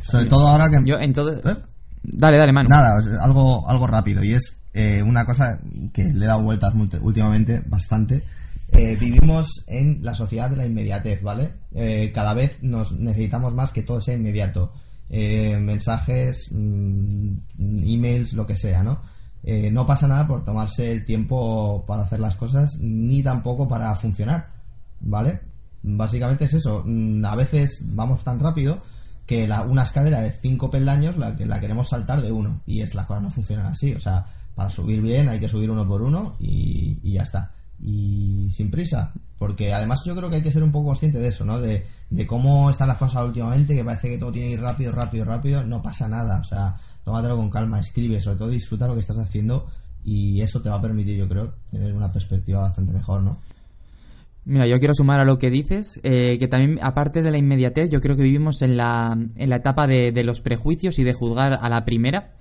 [0.00, 0.78] Sobre todo ahora que...
[0.84, 1.44] Yo, entonces...
[1.44, 1.56] ¿Eh?
[2.02, 2.70] Dale, dale, mano.
[2.70, 4.24] Nada, algo, algo rápido.
[4.24, 5.58] Y es eh, una cosa
[5.92, 8.22] que le he dado vueltas últimamente bastante.
[8.72, 11.52] Eh, vivimos en la sociedad de la inmediatez, ¿vale?
[11.74, 14.72] Eh, cada vez nos necesitamos más que todo sea inmediato.
[15.08, 19.00] Eh, mensajes, mmm, emails, lo que sea, ¿no?
[19.42, 23.94] Eh, no pasa nada por tomarse el tiempo para hacer las cosas, ni tampoco para
[23.94, 24.48] funcionar,
[25.00, 25.40] ¿vale?
[25.82, 26.82] Básicamente es eso.
[26.84, 28.82] Mm, a veces vamos tan rápido
[29.24, 32.94] que la, una escalera de cinco peldaños la, la queremos saltar de uno, y es
[32.94, 33.94] las cosas no funcionan así.
[33.94, 34.24] O sea,
[34.56, 37.52] para subir bien hay que subir uno por uno y, y ya está.
[37.80, 39.12] Y sin prisa.
[39.38, 41.60] Porque además yo creo que hay que ser un poco consciente de eso, ¿no?
[41.60, 44.92] De, de cómo están las cosas últimamente, que parece que todo tiene que ir rápido,
[44.92, 45.64] rápido, rápido.
[45.64, 49.18] No pasa nada, o sea, tómatelo con calma, escribe, sobre todo disfruta lo que estás
[49.18, 49.66] haciendo
[50.06, 53.38] y eso te va a permitir, yo creo, tener una perspectiva bastante mejor, ¿no?
[54.44, 57.90] Mira, yo quiero sumar a lo que dices, eh, que también, aparte de la inmediatez,
[57.90, 61.12] yo creo que vivimos en la, en la etapa de, de los prejuicios y de
[61.12, 62.34] juzgar a la primera.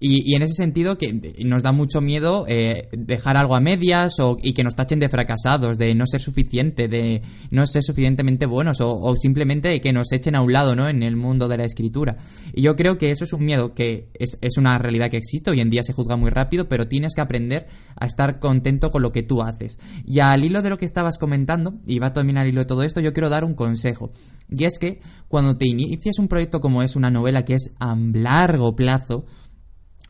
[0.00, 1.12] Y, y, en ese sentido que
[1.44, 5.10] nos da mucho miedo eh, dejar algo a medias o, y que nos tachen de
[5.10, 7.20] fracasados, de no ser suficiente, de
[7.50, 10.88] no ser suficientemente buenos o, o, simplemente que nos echen a un lado ¿no?
[10.88, 12.16] en el mundo de la escritura.
[12.54, 15.50] Y yo creo que eso es un miedo que es, es una realidad que existe,
[15.50, 17.66] hoy en día se juzga muy rápido, pero tienes que aprender
[17.96, 19.78] a estar contento con lo que tú haces.
[20.06, 22.84] Y al hilo de lo que estabas comentando, y va también al hilo de todo
[22.84, 24.12] esto, yo quiero dar un consejo.
[24.48, 27.94] Y es que cuando te inicias un proyecto como es una novela que es a
[27.96, 29.26] largo plazo,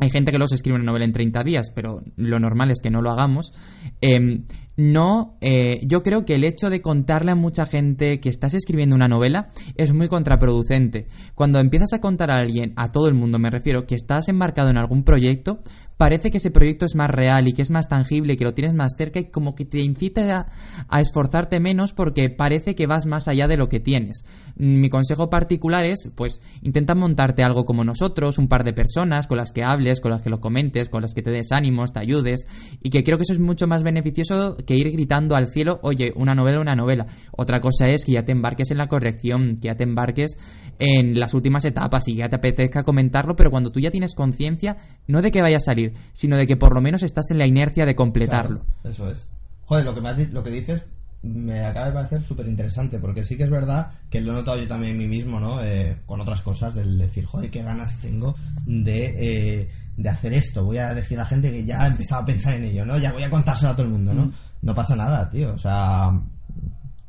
[0.00, 2.90] hay gente que los escribe una novela en 30 días, pero lo normal es que
[2.90, 3.52] no lo hagamos.
[4.00, 4.42] Eh,
[4.76, 8.96] no, eh, yo creo que el hecho de contarle a mucha gente que estás escribiendo
[8.96, 11.07] una novela es muy contraproducente.
[11.37, 14.70] Cuando empiezas a contar a alguien, a todo el mundo me refiero, que estás embarcado
[14.70, 15.61] en algún proyecto,
[15.96, 18.74] parece que ese proyecto es más real y que es más tangible, que lo tienes
[18.74, 20.46] más cerca y como que te incita
[20.88, 24.24] a, esforzarte menos porque parece que vas más allá de lo que tienes.
[24.57, 29.37] Mi consejo particular es, pues, intenta montarte algo como nosotros, un par de personas con
[29.37, 32.00] las que hables, con las que lo comentes, con las que te des ánimos, te
[32.00, 32.46] ayudes,
[32.83, 36.12] y que creo que eso es mucho más beneficioso que ir gritando al cielo, oye,
[36.16, 37.07] una novela, una novela.
[37.33, 40.37] Otra cosa es que ya te embarques en la corrección, que ya te embarques
[40.78, 44.76] en las últimas etapas y ya te apetezca comentarlo, pero cuando tú ya tienes conciencia,
[45.07, 47.47] no de que vaya a salir, sino de que por lo menos estás en la
[47.47, 48.61] inercia de completarlo.
[48.61, 49.29] Claro, eso es.
[49.66, 50.85] Joder, lo que, me, lo que dices
[51.23, 54.59] me acaba de parecer súper interesante, porque sí que es verdad que lo he notado
[54.59, 55.62] yo también en mí mismo, ¿no?
[55.62, 60.64] Eh, con otras cosas, del decir, joder, qué ganas tengo de, eh, de hacer esto.
[60.64, 62.99] Voy a decir a la gente que ya he empezado a pensar en ello, ¿no?
[62.99, 64.27] Ya voy a contárselo a todo el mundo, ¿no?
[64.27, 64.33] Mm
[64.64, 65.53] no pasa nada, tío.
[65.53, 66.11] O sea,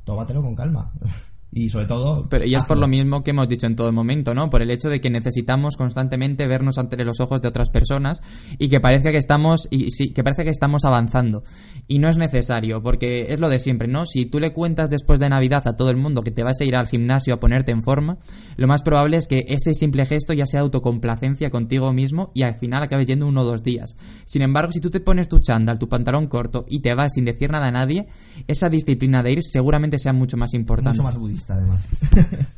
[0.03, 0.91] tómatelo con calma.
[1.55, 2.27] y sobre todo...
[2.27, 4.49] Pero y es por lo mismo que hemos dicho en todo momento, ¿no?
[4.49, 8.21] Por el hecho de que necesitamos constantemente vernos ante los ojos de otras personas
[8.59, 11.43] y que parece que estamos y sí, que parece que estamos avanzando
[11.87, 14.05] y no es necesario porque es lo de siempre, ¿no?
[14.05, 16.65] Si tú le cuentas después de Navidad a todo el mundo que te vas a
[16.65, 18.17] ir al gimnasio a ponerte en forma,
[18.57, 22.55] lo más probable es que ese simple gesto ya sea autocomplacencia contigo mismo y al
[22.55, 23.95] final acabes yendo uno o dos días.
[24.25, 27.23] Sin embargo, si tú te pones tu chándal, tu pantalón corto y te vas sin
[27.23, 28.07] decir nada a nadie,
[28.45, 30.97] esa disciplina de ir seguramente sea mucho más importante.
[30.97, 31.83] Mucho más budista además.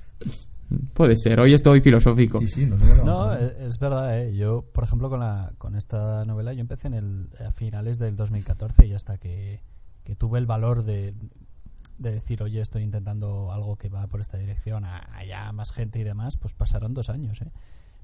[0.93, 2.39] Puede ser, hoy estoy filosófico.
[2.41, 4.35] Sí, sí, no, no, es verdad, ¿eh?
[4.35, 8.17] yo por ejemplo con, la, con esta novela yo empecé en el, a finales del
[8.17, 9.61] 2014 y hasta que,
[10.03, 11.13] que tuve el valor de,
[11.99, 16.03] de, decir, oye, estoy intentando algo que va por esta dirección, allá más gente y
[16.03, 17.51] demás, pues pasaron dos años, ¿eh?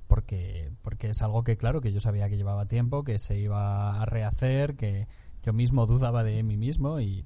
[0.08, 4.02] porque, porque es algo que claro, que yo sabía que llevaba tiempo, que se iba
[4.02, 5.08] a rehacer, que
[5.43, 7.26] yo mismo dudaba de mí mismo y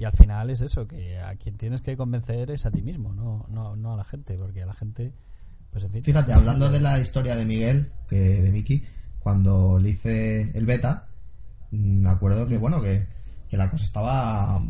[0.00, 3.12] y al final es eso, que a quien tienes que convencer es a ti mismo,
[3.12, 5.12] no, no, no a la gente, porque a la gente,
[5.70, 6.02] pues en fin.
[6.02, 8.82] Fíjate, hablando de la historia de Miguel, que de Miki,
[9.18, 11.06] cuando le hice el beta,
[11.70, 13.06] me acuerdo que, bueno, que,
[13.50, 14.62] que la cosa estaba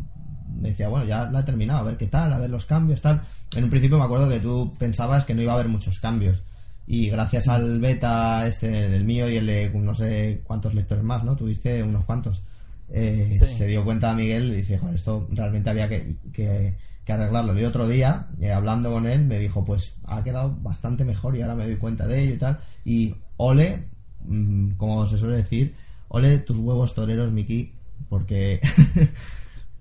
[0.53, 3.01] me decía, bueno, ya la he terminado, a ver qué tal, a ver los cambios,
[3.01, 3.21] tal.
[3.55, 6.43] En un principio me acuerdo que tú pensabas que no iba a haber muchos cambios.
[6.87, 11.23] Y gracias al beta, este, el mío y el de no sé cuántos lectores más,
[11.23, 11.37] ¿no?
[11.37, 12.43] Tuviste unos cuantos
[12.93, 13.45] eh, sí.
[13.45, 16.75] se dio cuenta Miguel y dice, joder, esto realmente había que, que,
[17.05, 17.59] que arreglarlo.
[17.59, 21.41] Y otro día, eh, hablando con él, me dijo, pues ha quedado bastante mejor y
[21.41, 22.59] ahora me doy cuenta de ello y tal.
[22.83, 23.87] Y ole,
[24.25, 25.75] mmm, como se suele decir,
[26.09, 27.73] ole tus huevos toreros, Miki,
[28.09, 28.59] porque...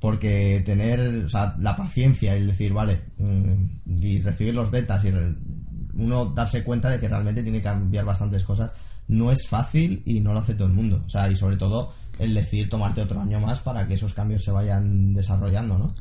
[0.00, 5.12] porque tener o sea, la paciencia y decir, vale, mmm, y recibir los betas y
[5.94, 8.72] uno darse cuenta de que realmente tiene que cambiar bastantes cosas,
[9.08, 11.02] no es fácil y no lo hace todo el mundo.
[11.06, 14.44] O sea, y sobre todo el decir tomarte otro año más para que esos cambios
[14.44, 15.94] se vayan desarrollando, ¿no?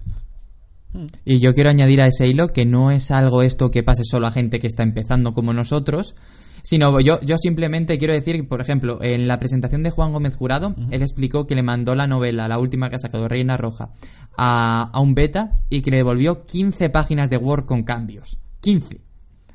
[1.24, 4.28] Y yo quiero añadir a ese hilo que no es algo esto que pase solo
[4.28, 6.16] a gente que está empezando como nosotros,
[6.64, 10.70] sino yo, yo simplemente quiero decir, por ejemplo, en la presentación de Juan Gómez Jurado,
[10.70, 10.88] uh -huh.
[10.92, 13.92] él explicó que le mandó la novela, la última que ha sacado, Reina Roja,
[14.36, 18.40] a, a un beta y que le devolvió 15 páginas de Word con cambios.
[18.62, 19.09] 15.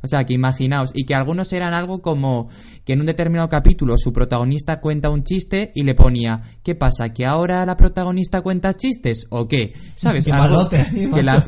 [0.04, 2.50] O sea, que imaginaos, y que algunos eran algo como
[2.84, 7.14] que en un determinado capítulo su protagonista cuenta un chiste y le ponía, ¿qué pasa?
[7.14, 9.26] ¿Que ahora la protagonista cuenta chistes?
[9.30, 9.72] ¿O qué?
[9.94, 10.24] ¿Sabes?
[10.26, 11.46] Qué algo malote, que la...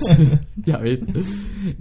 [0.66, 1.06] ya ves.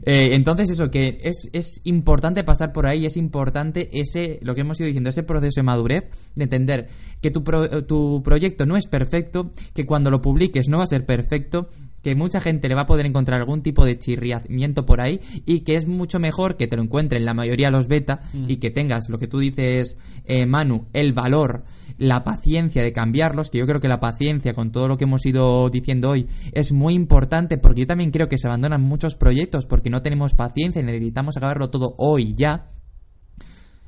[0.06, 4.62] Eh, entonces eso, que es, es importante pasar por ahí, es importante ese, lo que
[4.62, 6.04] hemos ido diciendo, ese proceso de madurez,
[6.36, 6.90] de entender
[7.22, 10.88] que tu, pro, tu proyecto no es perfecto, que cuando lo publiques no va a
[10.88, 11.70] ser perfecto,
[12.04, 15.62] que mucha gente le va a poder encontrar algún tipo de chirriamiento por ahí y
[15.62, 18.72] que es mucho mejor que te lo encuentren la mayoría de los beta y que
[18.72, 21.64] tengas lo que tú dices, eh, Manu, el valor,
[21.98, 25.26] la paciencia de cambiarlos, que yo creo que la paciencia con todo lo que hemos
[25.26, 29.66] ido diciendo hoy es muy importante porque yo también creo que se abandonan muchos proyectos
[29.66, 32.70] porque no tenemos paciencia y necesitamos acabarlo todo hoy ya.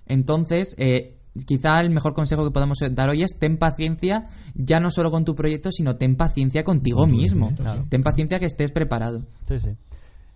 [0.08, 4.90] Entonces, eh, quizá el mejor consejo que podemos dar hoy es ten paciencia ya no
[4.92, 7.54] solo con tu proyecto, sino ten paciencia contigo mismo.
[7.56, 7.86] claro.
[7.90, 9.26] Ten paciencia que estés preparado.
[9.48, 9.70] Sí, sí.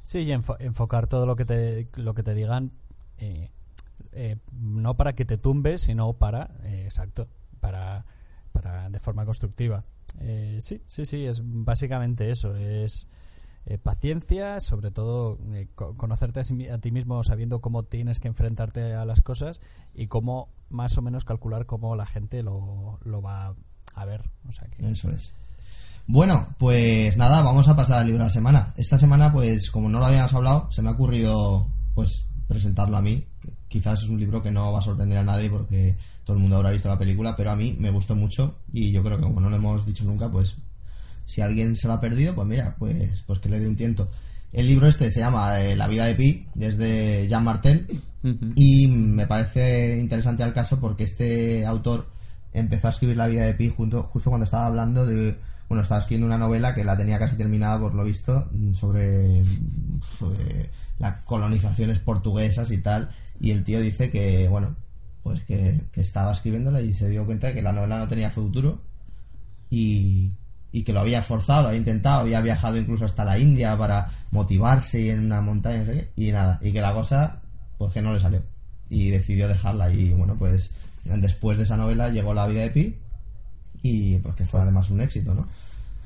[0.03, 2.71] Sí, y enfo- enfocar todo lo que te, lo que te digan,
[3.19, 3.51] eh,
[4.11, 7.27] eh, no para que te tumbes, sino para, eh, exacto,
[7.59, 8.05] para,
[8.51, 9.83] para de forma constructiva.
[10.19, 13.07] Eh, sí, sí, sí, es básicamente eso, es
[13.69, 18.93] eh, paciencia, sobre todo eh, co- conocerte a, ti mismo sabiendo cómo tienes que enfrentarte
[18.95, 19.61] a las cosas
[19.93, 23.55] y cómo más o menos calcular cómo la gente lo, lo va
[23.95, 24.29] a ver.
[24.79, 25.31] Eso es.
[26.07, 28.73] Bueno, pues nada, vamos a pasar al libro de la semana.
[28.75, 33.01] Esta semana, pues como no lo habíamos hablado, se me ha ocurrido pues presentarlo a
[33.01, 33.23] mí.
[33.67, 36.55] Quizás es un libro que no va a sorprender a nadie porque todo el mundo
[36.57, 39.39] habrá visto la película, pero a mí me gustó mucho y yo creo que como
[39.39, 40.55] no lo hemos dicho nunca, pues
[41.29, 44.09] si alguien se lo ha perdido, pues mira, pues, pues que le dé un tiento.
[44.51, 47.85] El libro este se llama eh, La vida de Pi, es de Jean Martel
[48.55, 52.07] y me parece interesante al caso porque este autor
[52.51, 55.37] empezó a escribir La vida de Pi junto, justo cuando estaba hablando de.
[55.67, 59.43] Bueno, estaba escribiendo una novela que la tenía casi terminada, por lo visto, sobre,
[60.17, 63.11] sobre las colonizaciones portuguesas y tal.
[63.39, 64.75] Y el tío dice que, bueno,
[65.21, 68.31] pues que, que estaba escribiéndola y se dio cuenta de que la novela no tenía
[68.31, 68.81] futuro
[69.69, 70.31] y,
[70.71, 75.09] y que lo había esforzado, había intentado, había viajado incluso hasta la India para motivarse
[75.09, 77.41] en una montaña y nada, y que la cosa
[77.77, 78.41] pues que no le salió
[78.89, 80.73] y decidió dejarla y bueno pues
[81.05, 82.95] después de esa novela llegó La vida de Pi
[83.81, 85.47] y pues que fue además un éxito, ¿no?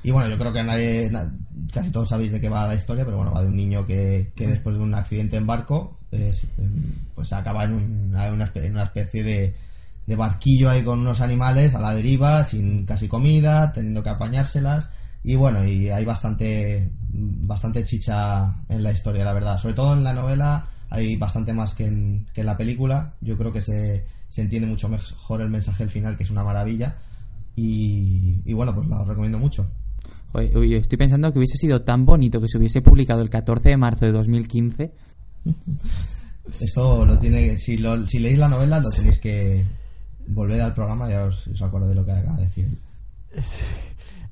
[0.02, 1.32] Y bueno, yo creo que nadie, na-
[1.72, 4.32] casi todos sabéis de qué va la historia, pero bueno, va de un niño que,
[4.36, 6.70] que después de un accidente en barco, es, em,
[7.14, 9.54] pues acaba en espe- en una especie de,
[10.06, 14.90] de barquillo ahí con unos animales a la deriva, sin casi comida, teniendo que apañárselas.
[15.22, 19.58] Y bueno, y hay bastante, bastante chicha en la historia, la verdad.
[19.58, 23.14] Sobre todo en la novela hay bastante más que en, que en la película.
[23.20, 26.44] Yo creo que se, se entiende mucho mejor el mensaje al final, que es una
[26.44, 26.96] maravilla.
[27.56, 29.66] Y, y bueno, pues la recomiendo mucho.
[30.34, 34.04] Estoy pensando que hubiese sido tan bonito que se hubiese publicado el 14 de marzo
[34.04, 34.92] de 2015.
[36.60, 39.64] Esto lo tiene, si, lo, si leéis la novela lo tenéis que
[40.28, 42.68] volver al programa y os, os acordáis de lo que acaba de decir.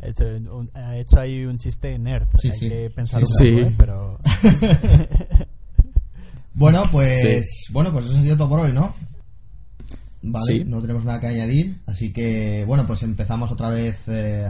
[0.00, 0.24] Ha hecho,
[0.56, 2.26] un- ha hecho ahí un chiste nerd.
[2.40, 2.68] Sí, Hay sí.
[2.68, 3.62] que pensar Sí, un sí.
[3.62, 3.74] poco, ¿eh?
[3.78, 4.18] pero
[6.54, 8.92] Bueno, pues bueno, pues eso ha sido todo por hoy, ¿no?
[10.22, 10.64] Vale, Sí.
[10.64, 14.46] no tenemos nada que añadir, así que bueno, pues empezamos otra vez eh,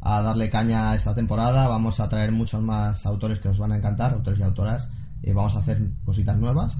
[0.00, 1.66] a darle caña a esta temporada.
[1.68, 4.88] Vamos a traer muchos más autores que os van a encantar, autores y autoras.
[5.22, 6.76] Eh, vamos a hacer cositas nuevas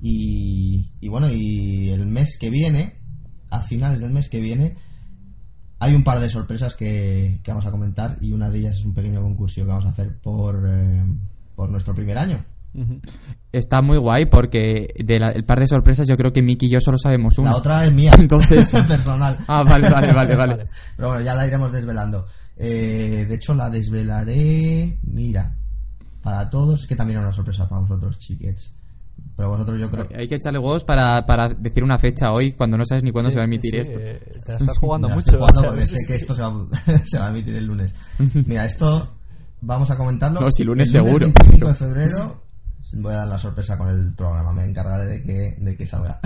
[0.00, 2.96] y, y bueno, y el mes que viene,
[3.52, 4.76] a finales del mes que viene,
[5.78, 8.84] hay un par de sorpresas que, que vamos a comentar y una de ellas es
[8.84, 11.04] un pequeño concurso que vamos a hacer por, eh,
[11.54, 12.44] por nuestro primer año.
[13.52, 16.96] Está muy guay porque del par de sorpresas yo creo que Miki y yo solo
[16.96, 17.50] sabemos una.
[17.50, 19.36] La otra es mía, Entonces- personal.
[19.46, 20.66] Ah, vale, vale, vale, vale.
[20.96, 22.26] Pero bueno, ya la iremos desvelando.
[22.56, 24.98] Eh, de hecho, la desvelaré.
[25.02, 25.54] Mira,
[26.22, 28.72] para todos, que también era una sorpresa para vosotros, chiquets.
[29.36, 30.06] Pero vosotros, yo creo.
[30.16, 33.30] Hay que echarle huevos para, para decir una fecha hoy cuando no sabes ni cuándo
[33.30, 33.98] Sí, se va a emitir sí, esto.
[33.98, 35.32] eh, te la estás jugando la mucho.
[35.38, 36.66] jugando porque sé que esto se va,
[37.04, 37.94] se va a emitir el lunes.
[38.46, 39.08] Mira, esto
[39.60, 40.40] vamos a comentarlo.
[40.40, 41.26] No, si lunes El seguro.
[41.26, 42.42] 25 de febrero
[42.94, 44.52] voy a dar la sorpresa con el programa.
[44.52, 46.20] Me encargaré de que, de que salga.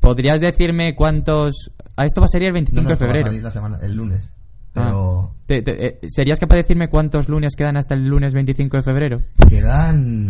[0.00, 1.70] ¿Podrías decirme cuántos...
[1.96, 3.26] A esto va a ser el 25 No, no, de febrero.
[3.26, 4.28] salir la semana, el lunes.
[4.74, 4.90] Ah.
[4.90, 8.76] Pero Te- te- eh, ¿Serías capaz de decirme cuántos lunes quedan hasta el lunes 25
[8.76, 9.20] de febrero?
[9.48, 10.28] quedan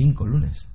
[0.00, 0.66] cinco lunes.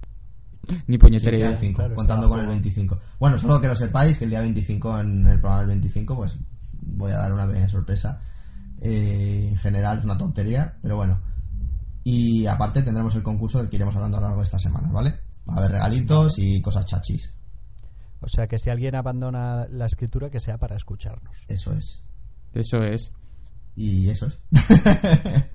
[0.88, 1.60] Ni Sí, puñetera quedan idea.
[1.60, 2.64] cinco, Claro, contando con el jugando.
[2.64, 3.00] 25.
[3.20, 6.38] Bueno, solo que lo sepáis que el día 25, en el programa del 25, pues
[6.82, 8.20] voy a dar una pequeña sorpresa.
[8.82, 11.20] Eh, en general es una tontería, pero bueno.
[12.04, 14.92] Y aparte tendremos el concurso del que iremos hablando a lo largo de esta semana,
[14.92, 15.20] ¿vale?
[15.50, 17.34] Va a haber regalitos y cosas chachis.
[18.22, 21.36] O sea, que si alguien abandona la escritura, que sea para escucharnos.
[21.48, 22.04] Eso es.
[22.54, 23.12] Eso es.
[23.76, 24.38] Y eso es.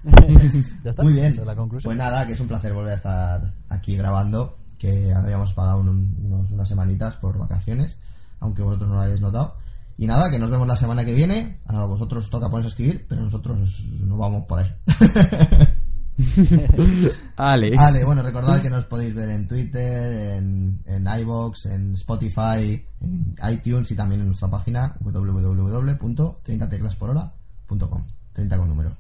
[0.85, 1.02] ¿Ya está?
[1.02, 1.26] Muy bien.
[1.26, 1.88] Esa es la conclusión.
[1.88, 6.16] Pues nada, que es un placer volver a estar aquí grabando, que habíamos pagado un-
[6.22, 7.98] unos- unas semanitas por vacaciones,
[8.40, 9.56] aunque vosotros no lo hayáis notado.
[9.96, 11.61] Y nada, que nos vemos la semana que viene.
[11.66, 14.72] A vosotros os toca ponerse a escribir, pero nosotros no vamos por ahí.
[17.37, 17.77] Ale.
[17.77, 23.35] Vale, bueno, recordad que nos podéis ver en Twitter, en, en iVoox, en Spotify, en
[23.50, 27.31] iTunes y también en nuestra página www.30teclasporhora.com.
[28.33, 28.96] 30 con número.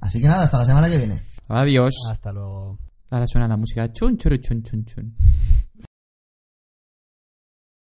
[0.00, 1.22] Así que nada, hasta la semana que viene.
[1.48, 1.94] Adiós.
[2.10, 2.78] Hasta luego.
[3.10, 5.14] Ahora suena la música chun churu chun chun chun.